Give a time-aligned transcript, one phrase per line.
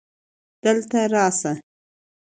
[0.63, 1.53] دلته راسه